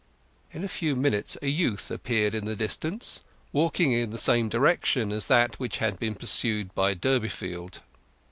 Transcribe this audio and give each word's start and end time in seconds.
In 0.51 0.63
a 0.63 0.67
few 0.67 0.95
minutes 0.95 1.37
a 1.43 1.47
youth 1.47 1.91
appeared 1.91 2.33
in 2.33 2.45
the 2.45 2.55
distance, 2.55 3.21
walking 3.51 3.91
in 3.91 4.09
the 4.09 4.17
same 4.17 4.49
direction 4.49 5.11
as 5.11 5.27
that 5.27 5.59
which 5.59 5.77
had 5.77 5.99
been 5.99 6.15
pursued 6.15 6.73
by 6.73 6.95
Durbeyfield. 6.95 7.81